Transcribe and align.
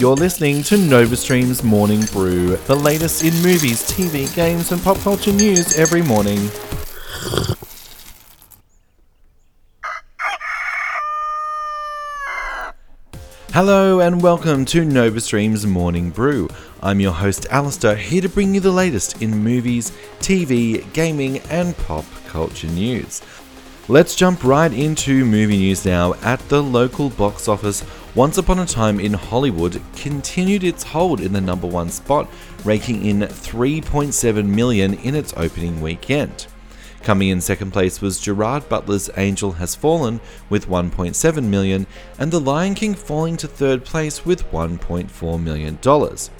You're 0.00 0.14
listening 0.14 0.62
to 0.62 0.76
NovaStream's 0.76 1.64
Morning 1.64 2.02
Brew, 2.12 2.56
the 2.56 2.76
latest 2.76 3.24
in 3.24 3.34
movies, 3.42 3.82
TV, 3.90 4.32
games, 4.32 4.70
and 4.70 4.80
pop 4.80 4.96
culture 4.98 5.32
news 5.32 5.76
every 5.76 6.02
morning. 6.02 6.38
Hello 13.50 13.98
and 13.98 14.22
welcome 14.22 14.64
to 14.66 14.82
NovaStream's 14.82 15.66
Morning 15.66 16.10
Brew. 16.10 16.48
I'm 16.80 17.00
your 17.00 17.10
host 17.10 17.46
Alistair, 17.50 17.96
here 17.96 18.22
to 18.22 18.28
bring 18.28 18.54
you 18.54 18.60
the 18.60 18.70
latest 18.70 19.20
in 19.20 19.42
movies, 19.42 19.90
TV, 20.20 20.92
gaming, 20.92 21.38
and 21.50 21.76
pop 21.76 22.04
culture 22.28 22.68
news. 22.68 23.20
Let's 23.90 24.14
jump 24.14 24.44
right 24.44 24.70
into 24.70 25.24
movie 25.24 25.56
news 25.56 25.86
now. 25.86 26.12
At 26.22 26.46
the 26.50 26.62
local 26.62 27.08
box 27.08 27.48
office, 27.48 27.82
Once 28.14 28.38
Upon 28.38 28.58
a 28.58 28.64
Time 28.64 28.98
in 28.98 29.12
Hollywood 29.12 29.82
continued 29.94 30.64
its 30.64 30.82
hold 30.82 31.20
in 31.20 31.34
the 31.34 31.42
number 31.42 31.66
one 31.66 31.90
spot, 31.90 32.28
raking 32.64 33.04
in 33.04 33.20
3.7 33.20 34.46
million 34.46 34.94
in 34.94 35.14
its 35.14 35.34
opening 35.36 35.82
weekend. 35.82 36.46
Coming 37.02 37.28
in 37.28 37.40
second 37.42 37.72
place 37.72 38.00
was 38.00 38.18
Gerard 38.18 38.66
Butler's 38.68 39.10
Angel 39.18 39.52
Has 39.52 39.74
Fallen 39.74 40.20
with 40.48 40.68
1.7 40.68 41.44
million, 41.44 41.86
and 42.18 42.32
The 42.32 42.40
Lion 42.40 42.74
King 42.74 42.94
falling 42.94 43.36
to 43.36 43.46
third 43.46 43.84
place 43.84 44.24
with 44.24 44.50
1.4 44.50 45.42
million 45.42 45.78
dollars. 45.82 46.30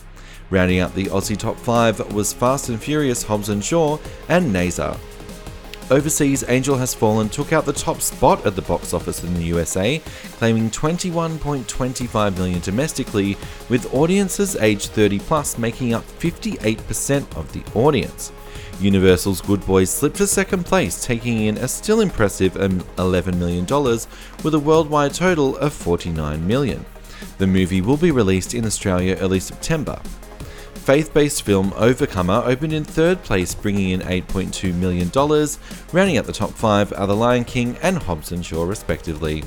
Rounding 0.50 0.80
out 0.80 0.94
the 0.94 1.04
Aussie 1.04 1.36
top 1.36 1.58
5 1.58 2.14
was 2.14 2.32
Fast 2.32 2.70
and 2.70 2.82
Furious 2.82 3.24
Hobbs 3.24 3.50
and 3.50 3.62
Shaw 3.62 3.98
and 4.28 4.52
Nazar 4.52 4.96
Overseas, 5.90 6.44
Angel 6.48 6.76
Has 6.76 6.92
Fallen 6.92 7.30
took 7.30 7.54
out 7.54 7.64
the 7.64 7.72
top 7.72 8.02
spot 8.02 8.44
at 8.44 8.54
the 8.54 8.62
box 8.62 8.92
office 8.92 9.24
in 9.24 9.32
the 9.32 9.44
USA, 9.44 9.98
claiming 10.32 10.70
21.25 10.70 12.36
million 12.36 12.60
domestically, 12.60 13.38
with 13.70 13.94
audiences 13.94 14.54
aged 14.56 14.90
30 14.90 15.18
plus 15.20 15.56
making 15.56 15.94
up 15.94 16.04
58% 16.18 17.36
of 17.38 17.50
the 17.54 17.62
audience. 17.74 18.32
Universal's 18.80 19.40
Good 19.40 19.64
Boys 19.64 19.88
slipped 19.88 20.16
to 20.16 20.26
second 20.26 20.66
place, 20.66 21.02
taking 21.02 21.46
in 21.46 21.56
a 21.56 21.66
still 21.66 22.02
impressive 22.02 22.54
um, 22.58 22.80
$11 22.96 23.36
million 23.36 23.64
with 24.44 24.54
a 24.54 24.58
worldwide 24.58 25.14
total 25.14 25.56
of 25.56 25.72
49 25.72 26.46
million. 26.46 26.84
The 27.38 27.46
movie 27.46 27.80
will 27.80 27.96
be 27.96 28.10
released 28.10 28.52
in 28.52 28.66
Australia 28.66 29.16
early 29.20 29.40
September 29.40 29.98
faith 30.88 31.12
based 31.12 31.42
film 31.42 31.70
Overcomer 31.76 32.40
opened 32.46 32.72
in 32.72 32.82
third 32.82 33.22
place, 33.22 33.54
bringing 33.54 33.90
in 33.90 34.00
$8.2 34.00 34.72
million. 34.72 35.10
Rounding 35.92 36.16
out 36.16 36.24
the 36.24 36.32
top 36.32 36.52
five 36.52 36.94
are 36.94 37.06
The 37.06 37.14
Lion 37.14 37.44
King 37.44 37.76
and 37.82 37.98
Hobbs 37.98 38.32
and 38.32 38.42
Shaw, 38.42 38.64
respectively. 38.64 39.44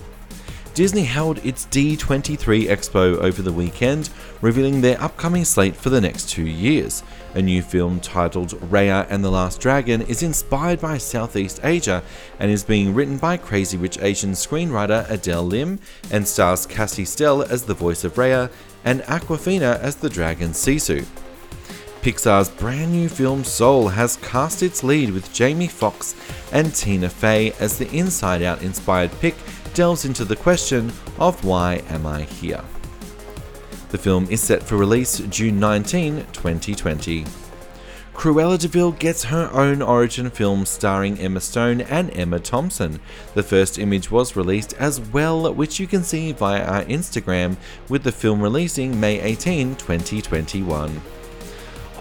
Disney 0.75 1.03
held 1.03 1.43
its 1.43 1.65
D23 1.65 2.67
Expo 2.67 3.17
over 3.17 3.41
the 3.41 3.51
weekend, 3.51 4.11
revealing 4.41 4.81
their 4.81 5.01
upcoming 5.01 5.43
slate 5.43 5.75
for 5.75 5.89
the 5.89 5.99
next 5.99 6.29
two 6.29 6.45
years. 6.45 7.01
A 7.33 7.41
new 7.41 7.63
film 7.63 7.99
titled 8.01 8.51
Raya 8.69 9.07
and 9.09 9.23
the 9.23 9.31
Last 9.31 9.59
Dragon 9.59 10.03
is 10.03 10.21
inspired 10.21 10.79
by 10.79 10.99
Southeast 10.99 11.59
Asia 11.63 12.03
and 12.37 12.51
is 12.51 12.63
being 12.63 12.93
written 12.93 13.17
by 13.17 13.37
Crazy 13.37 13.77
Rich 13.77 13.97
Asian 13.99 14.33
screenwriter 14.33 15.09
Adele 15.09 15.47
Lim 15.47 15.79
and 16.11 16.27
stars 16.27 16.67
Cassie 16.67 17.03
Steele 17.03 17.41
as 17.41 17.63
the 17.63 17.73
voice 17.73 18.03
of 18.03 18.13
Raya 18.13 18.51
and 18.85 19.01
Awkwafina 19.01 19.79
as 19.79 19.95
the 19.95 20.09
dragon 20.09 20.51
Sisu. 20.51 21.03
Pixar's 22.01 22.49
brand 22.49 22.91
new 22.91 23.07
film 23.07 23.43
Soul 23.43 23.87
has 23.87 24.17
cast 24.17 24.63
its 24.63 24.83
lead 24.83 25.11
with 25.11 25.31
Jamie 25.31 25.67
Foxx 25.67 26.15
and 26.51 26.73
Tina 26.73 27.07
Fey 27.07 27.51
as 27.59 27.77
the 27.77 27.87
Inside 27.95 28.41
Out 28.41 28.63
inspired 28.63 29.11
pic 29.19 29.35
delves 29.75 30.03
into 30.03 30.25
the 30.25 30.35
question 30.35 30.91
of 31.19 31.45
why 31.45 31.83
am 31.89 32.07
I 32.07 32.23
here? 32.23 32.63
The 33.89 33.99
film 33.99 34.25
is 34.31 34.41
set 34.41 34.63
for 34.63 34.77
release 34.77 35.19
June 35.29 35.59
19, 35.59 36.25
2020. 36.33 37.23
Cruella 38.15 38.59
de 38.59 38.67
Vil 38.67 38.93
gets 38.93 39.25
her 39.25 39.51
own 39.53 39.83
origin 39.83 40.31
film 40.31 40.65
starring 40.65 41.19
Emma 41.19 41.39
Stone 41.39 41.81
and 41.81 42.09
Emma 42.17 42.39
Thompson. 42.39 42.99
The 43.35 43.43
first 43.43 43.77
image 43.77 44.09
was 44.09 44.35
released 44.35 44.73
as 44.73 44.99
well, 44.99 45.53
which 45.53 45.79
you 45.79 45.85
can 45.85 46.03
see 46.03 46.31
via 46.31 46.65
our 46.65 46.83
Instagram, 46.85 47.57
with 47.89 48.03
the 48.03 48.11
film 48.11 48.41
releasing 48.41 48.99
May 48.99 49.21
18, 49.21 49.75
2021. 49.75 50.99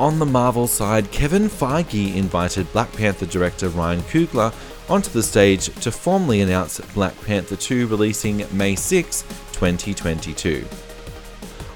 On 0.01 0.19
the 0.19 0.25
Marvel 0.25 0.67
side, 0.67 1.13
Kevin 1.13 1.51
Feige 1.51 2.17
invited 2.17 2.73
Black 2.73 2.91
Panther 2.95 3.27
director 3.27 3.69
Ryan 3.69 4.01
Coogler 4.05 4.51
onto 4.89 5.11
the 5.11 5.23
stage 5.23 5.67
to 5.83 5.93
formally 5.93 6.41
announce 6.41 6.81
Black 6.95 7.15
Panther 7.27 7.55
2 7.55 7.87
releasing 7.87 8.47
May 8.51 8.77
6, 8.77 9.21
2022. 9.53 10.65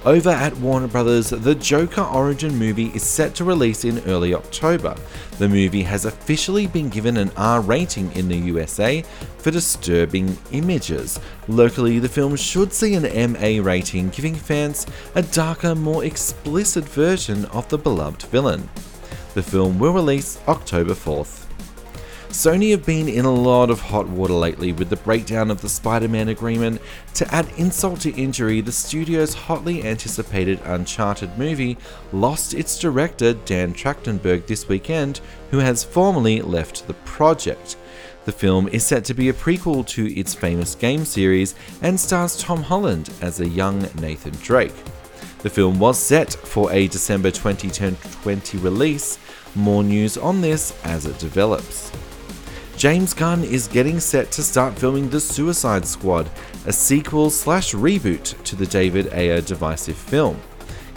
Over 0.05 0.29
at 0.29 0.55
Warner 0.59 0.87
Brothers, 0.87 1.31
the 1.31 1.55
Joker 1.55 2.03
origin 2.03 2.55
movie 2.59 2.89
is 2.89 3.03
set 3.03 3.35
to 3.37 3.45
release 3.45 3.87
in 3.87 4.01
early 4.01 4.35
October. 4.35 4.95
The 5.39 5.49
movie 5.49 5.83
has 5.83 6.05
officially 6.05 6.67
been 6.67 6.91
given 6.91 7.17
an 7.17 7.31
R 7.39 7.63
rating 7.63 8.13
in 8.13 8.29
the 8.29 8.37
USA 8.37 9.03
for 9.39 9.51
disturbing 9.51 10.37
images. 10.53 11.19
Locally, 11.49 12.01
the 12.01 12.09
film 12.11 12.37
should 12.37 12.71
see 12.71 12.93
an 12.93 13.33
MA 13.33 13.63
rating, 13.67 14.11
giving 14.11 14.35
fans 14.35 14.87
a 15.15 15.23
darker, 15.23 15.75
more 15.75 16.05
explicit 16.05 16.85
version 16.85 17.47
of 17.47 17.67
the 17.71 17.79
beloved 17.79 18.25
villain. 18.25 18.69
The 19.33 19.43
film 19.43 19.79
will 19.79 19.95
release 19.95 20.39
October 20.47 20.93
4th. 20.93 21.47
Sony 22.35 22.73
have 22.73 22.85
been 22.85 23.09
in 23.09 23.25
a 23.25 23.33
lot 23.33 23.71
of 23.71 23.81
hot 23.81 24.09
water 24.09 24.33
lately 24.33 24.73
with 24.73 24.91
the 24.91 24.97
breakdown 24.97 25.53
of 25.53 25.61
the 25.61 25.69
Spider 25.69 26.09
Man 26.09 26.29
agreement. 26.31 26.83
To 27.15 27.33
add 27.33 27.49
insult 27.57 28.01
to 28.01 28.21
injury, 28.21 28.61
the 28.61 28.73
studio's 28.73 29.35
hotly 29.35 29.85
anticipated 29.85 30.61
Uncharted 30.65 31.39
movie 31.39 31.79
lost 32.13 32.53
its 32.53 32.77
director 32.77 33.35
Dan 33.35 33.73
Trachtenberg 33.73 34.49
this 34.49 34.67
weekend, 34.67 35.21
who 35.53 35.61
has 35.61 35.85
formally 35.85 36.43
left 36.43 36.89
the 36.89 36.95
project. 36.95 37.77
The 38.25 38.33
film 38.33 38.67
is 38.67 38.85
set 38.85 39.05
to 39.05 39.15
be 39.15 39.29
a 39.29 39.33
prequel 39.33 39.87
to 39.87 40.13
its 40.13 40.35
famous 40.35 40.75
game 40.75 41.05
series 41.05 41.55
and 41.83 41.99
stars 41.99 42.37
Tom 42.37 42.65
Holland 42.65 43.11
as 43.21 43.39
a 43.39 43.49
young 43.49 43.89
Nathan 44.01 44.35
Drake. 44.43 44.75
The 45.43 45.51
film 45.51 45.79
was 45.79 46.01
set 46.01 46.33
for 46.33 46.73
a 46.73 46.89
December 46.89 47.31
2020 47.31 48.59
release. 48.59 49.21
More 49.55 49.85
news 49.85 50.19
on 50.19 50.41
this 50.41 50.77
as 50.83 51.07
it 51.07 51.17
develops. 51.21 51.93
James 52.77 53.15
Gunn 53.15 53.45
is 53.45 53.69
getting 53.69 54.01
set 54.01 54.33
to 54.33 54.43
start 54.43 54.77
filming 54.77 55.09
The 55.09 55.21
Suicide 55.21 55.87
Squad, 55.87 56.29
a 56.67 56.73
sequel 56.73 57.31
slash 57.31 57.73
reboot 57.73 58.43
to 58.43 58.57
the 58.57 58.67
David 58.67 59.13
Ayer 59.13 59.41
divisive 59.41 59.97
film. 59.97 60.41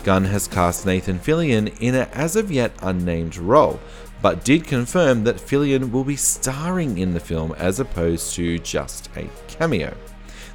Gunn 0.03 0.25
has 0.25 0.47
cast 0.47 0.87
Nathan 0.87 1.19
Fillion 1.19 1.77
in 1.79 1.93
an 1.93 2.09
as 2.13 2.35
of 2.35 2.51
yet 2.51 2.73
unnamed 2.81 3.37
role, 3.37 3.79
but 4.23 4.43
did 4.43 4.65
confirm 4.65 5.23
that 5.25 5.37
Fillion 5.37 5.91
will 5.91 6.03
be 6.03 6.15
starring 6.15 6.97
in 6.97 7.13
the 7.13 7.19
film 7.19 7.53
as 7.53 7.79
opposed 7.79 8.33
to 8.33 8.57
just 8.57 9.09
a 9.15 9.29
cameo. 9.47 9.95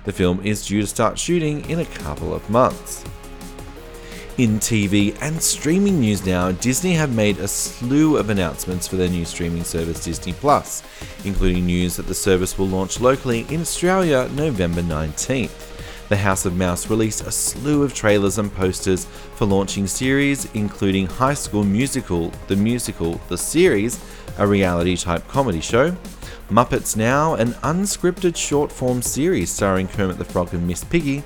The 0.05 0.13
film 0.13 0.45
is 0.45 0.67
due 0.67 0.81
to 0.81 0.87
start 0.89 1.19
shooting 1.19 1.65
in 1.71 1.79
a 1.79 1.87
couple 1.87 2.35
of 2.35 2.51
months. 2.51 3.05
In 4.43 4.59
TV 4.59 5.17
and 5.23 5.41
streaming 5.41 6.01
news 6.01 6.27
now, 6.27 6.51
Disney 6.51 6.95
have 6.95 7.15
made 7.15 7.39
a 7.39 7.47
slew 7.47 8.17
of 8.17 8.29
announcements 8.29 8.89
for 8.89 8.97
their 8.97 9.09
new 9.09 9.25
streaming 9.25 9.63
service 9.63 10.03
Disney 10.05 10.33
Plus, 10.33 10.83
including 11.25 11.65
news 11.65 11.95
that 11.95 12.09
the 12.09 12.15
service 12.17 12.59
will 12.59 12.67
launch 12.67 13.01
locally 13.01 13.47
in 13.51 13.61
Australia 13.61 14.29
November 14.35 14.83
19th. 14.83 16.09
The 16.09 16.17
House 16.17 16.45
of 16.45 16.57
Mouse 16.57 16.91
released 16.91 17.25
a 17.25 17.31
slew 17.31 17.85
of 17.85 17.95
trailers 17.95 18.39
and 18.39 18.53
posters 18.53 19.05
for 19.37 19.45
launching 19.45 19.87
series, 19.87 20.53
including 20.55 21.07
High 21.07 21.35
School 21.35 21.63
Musical, 21.63 22.33
the 22.49 22.57
musical, 22.57 23.21
the 23.29 23.39
series, 23.39 24.05
a 24.39 24.45
reality 24.45 24.97
type 24.97 25.29
comedy 25.29 25.61
show, 25.61 25.97
Muppets 26.51 26.97
Now, 26.97 27.35
an 27.35 27.53
unscripted 27.63 28.37
short 28.37 28.73
form 28.73 29.03
series 29.03 29.53
starring 29.53 29.87
Kermit 29.87 30.19
the 30.19 30.25
Frog 30.25 30.53
and 30.53 30.67
Miss 30.67 30.83
Piggy, 30.83 31.23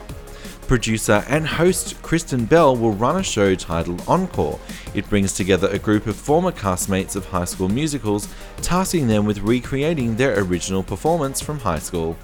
Producer 0.66 1.24
and 1.28 1.46
host 1.46 2.02
Kristen 2.02 2.44
Bell 2.44 2.74
will 2.76 2.90
run 2.90 3.16
a 3.16 3.22
show 3.22 3.54
titled 3.54 4.02
Encore. 4.08 4.58
It 4.94 5.08
brings 5.08 5.32
together 5.32 5.68
a 5.68 5.78
group 5.78 6.08
of 6.08 6.16
former 6.16 6.50
castmates 6.50 7.14
of 7.14 7.24
high 7.26 7.44
school 7.44 7.68
musicals, 7.68 8.28
tasking 8.62 9.06
them 9.06 9.26
with 9.26 9.38
recreating 9.38 10.16
their 10.16 10.40
original 10.40 10.82
performance 10.82 11.40
from 11.40 11.60
high 11.60 11.78
school. 11.78 12.16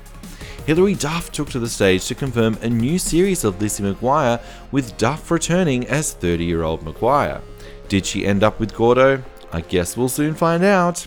Hilary 0.67 0.95
Duff 0.95 1.31
took 1.31 1.51
to 1.51 1.61
the 1.61 1.69
stage 1.69 2.07
to 2.07 2.17
confirm 2.17 2.59
a 2.63 2.69
new 2.69 2.99
series 2.99 3.45
of 3.45 3.61
Lizzie 3.61 3.85
McGuire, 3.85 4.43
with 4.73 4.97
Duff 4.97 5.31
returning 5.31 5.87
as 5.87 6.13
30 6.13 6.45
year 6.45 6.65
old 6.65 6.85
McGuire. 6.85 7.41
Did 7.89 8.05
she 8.05 8.27
end 8.27 8.43
up 8.43 8.59
with 8.59 8.75
Gordo? 8.75 9.23
I 9.53 9.61
guess 9.61 9.97
we'll 9.97 10.09
soon 10.09 10.35
find 10.35 10.65
out. 10.65 11.07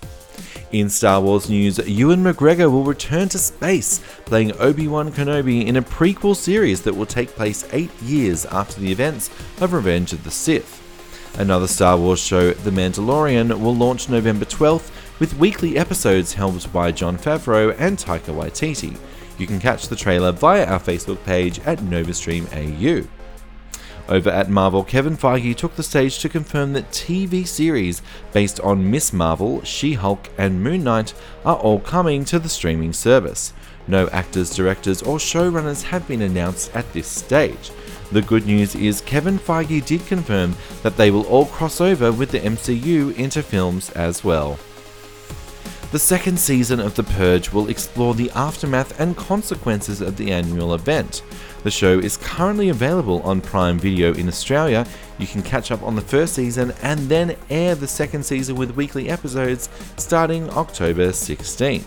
In 0.76 0.90
Star 0.90 1.22
Wars 1.22 1.50
news, 1.50 1.78
Ewan 1.88 2.22
McGregor 2.22 2.70
will 2.70 2.84
return 2.84 3.30
to 3.30 3.40
space, 3.40 4.02
playing 4.26 4.52
Obi 4.60 4.90
Wan 4.90 5.10
Kenobi 5.10 5.66
in 5.66 5.78
a 5.78 5.82
prequel 5.82 6.36
series 6.36 6.82
that 6.82 6.94
will 6.94 7.06
take 7.06 7.30
place 7.30 7.66
eight 7.72 7.94
years 8.02 8.46
after 8.48 8.82
the 8.82 8.92
events 8.92 9.30
of 9.62 9.72
Revenge 9.72 10.12
of 10.12 10.26
the 10.26 10.32
Sith. 10.32 10.82
Another 11.40 11.68
Star 11.68 11.96
Wars 11.96 12.20
show, 12.20 12.52
The 12.52 12.72
Mandalorian, 12.72 13.58
will 13.58 13.74
launch 13.74 14.10
November 14.10 14.44
12th 14.44 14.92
with 15.18 15.38
weekly 15.38 15.78
episodes 15.78 16.34
helmed 16.34 16.68
by 16.74 16.92
Jon 16.92 17.18
Favreau 17.18 17.74
and 17.80 17.98
Taika 17.98 18.36
Waititi. 18.36 18.98
You 19.38 19.48
can 19.48 19.62
catch 19.62 19.88
the 19.88 19.96
trailer 19.96 20.34
via 20.34 20.66
our 20.66 20.82
Facebook 20.82 21.24
page 21.24 21.60
at 21.60 21.80
NovaStream 21.80 22.52
AU. 22.52 23.08
Over 24.08 24.30
at 24.30 24.50
Marvel, 24.50 24.84
Kevin 24.84 25.18
Feige 25.18 25.56
took 25.56 25.76
the 25.76 25.84
stage 25.84 26.20
to 26.20 26.30
confirm 26.30 26.74
that 26.74 26.92
TV 26.92 27.48
series 27.48 28.04
based 28.34 28.60
on 28.60 28.92
Miss 28.92 29.12
Marvel, 29.12 29.64
She 29.64 29.94
Hulk, 29.94 30.30
and 30.38 30.64
Moon 30.64 30.84
Knight 30.84 31.16
are 31.44 31.56
all 31.56 31.80
coming 31.80 32.24
to 32.26 32.38
the 32.38 32.50
streaming 32.50 32.94
service. 32.94 33.52
No 33.88 34.08
actors, 34.10 34.56
directors, 34.56 35.02
or 35.02 35.18
showrunners 35.18 35.84
have 35.84 36.08
been 36.08 36.22
announced 36.22 36.76
at 36.76 36.92
this 36.94 37.08
stage. 37.08 37.72
The 38.12 38.22
good 38.22 38.46
news 38.46 38.76
is 38.76 39.02
Kevin 39.02 39.40
Feige 39.40 39.84
did 39.84 40.06
confirm 40.06 40.56
that 40.84 40.98
they 40.98 41.10
will 41.10 41.26
all 41.26 41.46
cross 41.46 41.82
over 41.82 42.12
with 42.12 42.30
the 42.30 42.40
MCU 42.40 43.16
into 43.18 43.42
films 43.42 43.90
as 43.92 44.24
well. 44.24 44.60
The 45.92 46.00
second 46.00 46.40
season 46.40 46.80
of 46.80 46.96
The 46.96 47.04
Purge 47.04 47.52
will 47.52 47.70
explore 47.70 48.14
the 48.14 48.30
aftermath 48.32 49.00
and 49.00 49.16
consequences 49.16 50.02
of 50.02 50.18
the 50.18 50.32
annual 50.32 50.74
event. 50.74 51.24
The 51.66 51.72
show 51.72 51.98
is 51.98 52.18
currently 52.18 52.70
available 52.70 53.24
on 53.24 53.42
Prime 53.42 53.80
Video 53.80 54.14
in 54.14 54.28
Australia. 54.28 54.86
You 55.18 55.26
can 55.26 55.42
catch 55.42 55.72
up 55.72 55.82
on 55.82 55.96
the 55.96 56.02
first 56.02 56.36
season 56.36 56.72
and 56.84 57.00
then 57.10 57.36
air 57.50 57.74
the 57.74 57.88
second 57.88 58.24
season 58.24 58.56
with 58.56 58.76
weekly 58.76 59.10
episodes 59.10 59.68
starting 59.98 60.48
October 60.52 61.08
16th. 61.08 61.86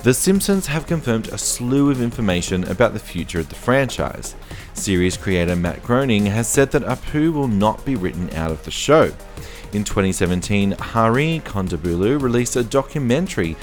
The 0.00 0.12
Simpsons 0.12 0.66
have 0.66 0.86
confirmed 0.86 1.28
a 1.28 1.38
slew 1.38 1.90
of 1.90 2.02
information 2.02 2.62
about 2.64 2.92
the 2.92 2.98
future 2.98 3.40
of 3.40 3.48
the 3.48 3.54
franchise. 3.54 4.36
Series 4.74 5.16
creator 5.16 5.56
Matt 5.56 5.82
Groening 5.82 6.26
has 6.26 6.46
said 6.46 6.70
that 6.72 6.82
Apu 6.82 7.32
will 7.32 7.48
not 7.48 7.82
be 7.86 7.96
written 7.96 8.28
out 8.34 8.50
of 8.50 8.62
the 8.66 8.70
show. 8.70 9.04
In 9.72 9.82
2017, 9.82 10.72
Hari 10.72 11.40
Kondabolu 11.46 12.20
released 12.20 12.56
a 12.56 12.62
documentary 12.62 13.56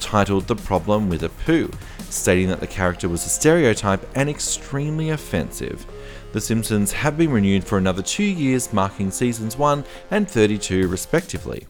titled 0.00 0.48
The 0.48 0.56
Problem 0.56 1.08
with 1.08 1.22
Apu, 1.22 1.72
stating 2.14 2.48
that 2.48 2.60
the 2.60 2.66
character 2.66 3.08
was 3.08 3.26
a 3.26 3.28
stereotype 3.28 4.06
and 4.16 4.28
extremely 4.28 5.10
offensive. 5.10 5.86
The 6.32 6.40
Simpsons 6.40 6.92
have 6.92 7.16
been 7.16 7.30
renewed 7.30 7.64
for 7.64 7.78
another 7.78 8.02
two 8.02 8.24
years, 8.24 8.72
marking 8.72 9.10
seasons 9.10 9.56
1 9.56 9.84
and 10.10 10.28
32 10.28 10.88
respectively. 10.88 11.66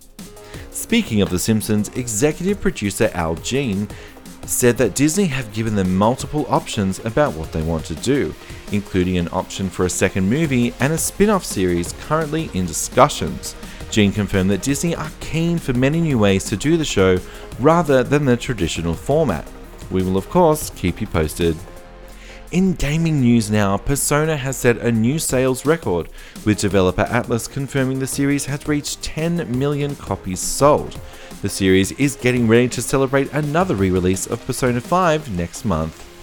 Speaking 0.71 1.21
of 1.21 1.31
The 1.31 1.39
Simpsons, 1.39 1.89
executive 1.91 2.61
producer 2.61 3.11
Al 3.15 3.35
Jean 3.37 3.89
said 4.47 4.77
that 4.79 4.95
Disney 4.95 5.27
have 5.27 5.53
given 5.53 5.75
them 5.75 5.97
multiple 5.97 6.47
options 6.49 7.05
about 7.05 7.35
what 7.35 7.53
they 7.53 7.63
want 7.63 7.85
to 7.87 7.95
do, 7.97 8.35
including 8.73 9.19
an 9.19 9.29
option 9.33 9.71
for 9.71 9.87
a 9.87 9.91
second 9.91 10.29
movie 10.29 10.75
and 10.81 10.93
a 10.93 10.99
spin 10.99 11.31
off 11.31 11.45
series 11.45 11.93
currently 12.07 12.51
in 12.55 12.67
discussions. 12.67 13.55
Jean 13.91 14.13
confirmed 14.13 14.51
that 14.51 14.63
Disney 14.63 14.95
are 14.95 15.11
keen 15.21 15.59
for 15.59 15.73
many 15.73 16.01
new 16.01 16.19
ways 16.19 16.45
to 16.45 16.57
do 16.57 16.77
the 16.77 16.85
show 16.85 17.19
rather 17.61 18.03
than 18.03 18.25
the 18.25 18.37
traditional 18.37 18.95
format. 18.95 19.47
We 19.91 20.03
will, 20.03 20.17
of 20.17 20.29
course, 20.31 20.71
keep 20.71 21.01
you 21.01 21.07
posted. 21.07 21.57
In 22.53 22.75
gaming 22.75 23.21
news 23.21 23.51
now, 23.51 23.77
Persona 23.77 24.37
has 24.37 24.57
set 24.57 24.79
a 24.79 24.93
new 24.93 25.19
sales 25.19 25.67
record, 25.67 26.09
with 26.45 26.61
developer 26.61 27.05
Atlus 27.05 27.51
confirming 27.51 27.99
the 27.99 28.07
series 28.07 28.47
has 28.47 28.69
reached 28.69 29.03
10 29.03 29.59
million 29.59 29.97
copies 29.97 30.41
sold. 30.41 31.01
The 31.43 31.49
series 31.49 31.91
is 31.93 32.15
getting 32.15 32.47
ready 32.47 32.69
to 32.69 32.81
celebrate 32.81 33.33
another 33.33 33.75
re 33.75 33.91
release 33.91 34.27
of 34.27 34.47
Persona 34.47 34.81
5 34.81 35.37
next 35.37 35.65
month. 35.65 36.14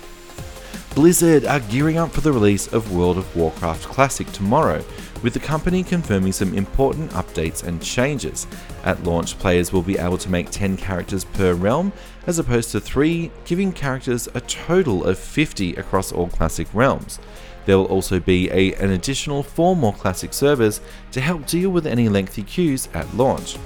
Blizzard 0.94 1.46
are 1.46 1.62
gearing 1.62 1.98
up 1.98 2.12
for 2.12 2.20
the 2.20 2.34
release 2.34 2.68
of 2.68 2.94
World 2.94 3.18
of 3.18 3.34
Warcraft 3.34 3.86
Classic 3.86 4.30
tomorrow, 4.34 4.84
with 5.24 5.34
the 5.34 5.40
company 5.40 5.84
confirming 5.84 6.34
some 6.34 6.54
important 6.54 7.12
updates 7.12 7.64
and 7.64 7.82
changes. 7.82 8.46
At 8.84 9.06
launch, 9.06 9.40
players 9.40 9.72
will 9.72 9.84
be 9.84 9.98
able 9.98 10.18
to 10.18 10.30
make 10.30 10.50
10 10.50 10.76
characters 10.76 11.24
per 11.24 11.54
realm, 11.54 11.94
as 12.28 12.40
opposed 12.40 12.72
to 12.72 12.82
3, 12.82 13.32
giving 13.46 13.72
characters 13.72 14.28
a 14.34 14.42
total 14.42 15.06
of 15.06 15.18
50 15.18 15.76
across 15.76 16.12
all 16.12 16.28
classic 16.28 16.68
realms. 16.74 17.20
There 17.66 17.78
will 17.78 17.86
also 17.86 18.20
be 18.20 18.52
a, 18.52 18.74
an 18.74 18.92
additional 18.92 19.44
4 19.44 19.78
more 19.78 19.94
classic 19.94 20.34
servers 20.34 20.82
to 21.14 21.22
help 21.22 21.48
deal 21.48 21.70
with 21.70 21.88
any 21.88 22.10
lengthy 22.10 22.44
queues 22.44 22.90
at 22.94 23.16
launch. 23.16 23.58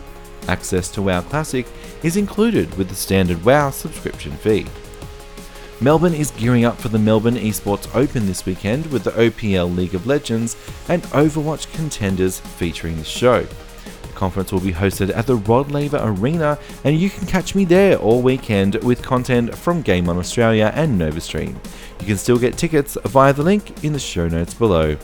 Access 0.48 0.92
to 0.92 1.02
WoW 1.02 1.22
Classic 1.22 1.66
is 2.04 2.18
included 2.18 2.78
with 2.78 2.90
the 2.90 2.96
standard 2.96 3.44
WoW 3.44 3.72
subscription 3.72 4.34
fee. 4.34 4.68
Melbourne 5.82 6.14
is 6.14 6.32
gearing 6.32 6.64
up 6.64 6.80
for 6.80 6.88
the 6.88 6.98
Melbourne 6.98 7.36
Esports 7.36 7.94
Open 7.94 8.26
this 8.26 8.46
weekend 8.46 8.86
with 8.88 9.04
the 9.04 9.12
OPL 9.12 9.76
League 9.76 9.94
of 9.94 10.08
Legends 10.08 10.56
and 10.88 11.04
Overwatch 11.04 11.72
contenders 11.74 12.40
featuring 12.40 12.96
the 12.98 13.04
show. 13.04 13.42
The 13.44 14.14
conference 14.14 14.54
will 14.54 14.62
be 14.62 14.72
hosted 14.72 15.14
at 15.14 15.28
the 15.28 15.36
Rod 15.36 15.72
Laver 15.72 16.00
Arena, 16.02 16.58
and 16.86 16.98
you 16.98 17.10
can 17.10 17.28
catch 17.28 17.56
me 17.56 17.66
there 17.66 17.98
all 17.98 18.22
weekend 18.22 18.76
with 18.86 19.02
content 19.02 19.54
from 19.54 19.82
Game 19.82 20.08
On 20.08 20.18
Australia 20.18 20.72
and 20.74 21.00
NovaStream. 21.00 21.56
You 22.00 22.06
can 22.08 22.18
still 22.18 22.40
get 22.40 22.58
tickets 22.58 22.98
via 23.04 23.34
the 23.34 23.44
link 23.44 23.84
in 23.84 23.92
the 23.92 24.00
show 24.00 24.30
notes 24.30 24.54
below. 24.54 24.96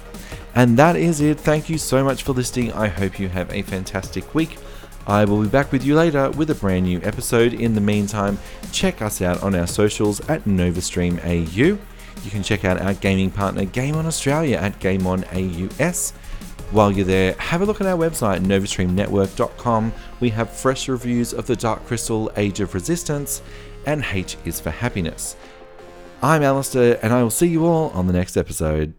And 0.56 0.78
that 0.78 0.96
is 0.96 1.20
it. 1.20 1.38
Thank 1.38 1.70
you 1.70 1.78
so 1.78 2.02
much 2.02 2.24
for 2.24 2.32
listening. 2.32 2.72
I 2.72 2.88
hope 2.88 3.20
you 3.20 3.28
have 3.28 3.52
a 3.54 3.62
fantastic 3.62 4.34
week. 4.34 4.58
I 5.08 5.26
will 5.26 5.42
be 5.42 5.50
back 5.50 5.72
with 5.72 5.84
you 5.84 5.96
later 5.96 6.30
with 6.32 6.50
a 6.52 6.56
brand 6.56 6.86
new 6.86 7.00
episode. 7.04 7.54
In 7.54 7.76
the 7.76 7.82
meantime, 7.82 8.38
check 8.72 9.02
us 9.02 9.22
out 9.22 9.42
on 9.42 9.56
our 9.56 9.68
socials 9.68 10.20
at 10.30 10.44
NovaStreamAU. 10.46 11.56
You 11.56 12.30
can 12.30 12.44
check 12.44 12.66
out 12.66 12.82
our 12.82 12.94
gaming 12.94 13.32
partner 13.32 13.66
Game 13.66 13.96
On 13.96 14.06
Australia 14.06 14.58
at 14.58 14.80
GameOnAUS. 14.80 16.12
While 16.72 16.92
you're 16.92 17.06
there, 17.06 17.34
have 17.34 17.62
a 17.62 17.66
look 17.66 17.82
at 17.82 17.88
our 17.88 17.98
website, 17.98 18.40
novastreamnetwork.com. 18.42 19.94
We 20.20 20.30
have 20.30 20.50
fresh 20.52 20.88
reviews 20.88 21.34
of 21.34 21.48
the 21.48 21.56
Dark 21.56 21.86
Crystal 21.86 22.32
Age 22.38 22.60
of 22.60 22.74
Resistance 22.74 23.42
and 23.86 24.06
H 24.12 24.38
is 24.46 24.60
for 24.60 24.70
Happiness. 24.70 25.36
I'm 26.22 26.44
Alistair, 26.44 27.00
and 27.02 27.12
I 27.12 27.24
will 27.24 27.32
see 27.32 27.48
you 27.48 27.66
all 27.66 27.90
on 27.90 28.08
the 28.08 28.14
next 28.14 28.38
episode. 28.38 28.94